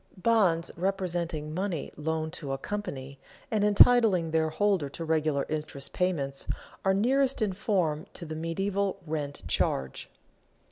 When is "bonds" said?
0.17-0.71